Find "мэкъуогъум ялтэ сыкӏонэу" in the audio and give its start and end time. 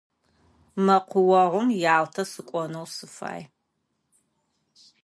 0.85-2.87